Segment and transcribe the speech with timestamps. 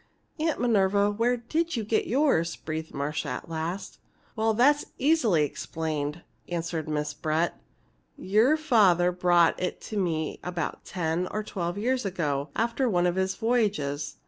[0.39, 3.99] "Aunt Minerva, where did you get yours?" breathed Marcia, at last.
[4.33, 7.61] "Why, that's easily explained," answered Miss Brett.
[8.17, 13.13] "Your father brought it to me about ten or twelve years ago, after one of
[13.15, 14.15] his voyages.